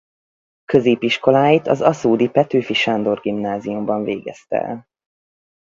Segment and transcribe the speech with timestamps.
[0.65, 4.87] Középiskoláit az aszódi Petőfi Sándor Gimnáziumban végezte el.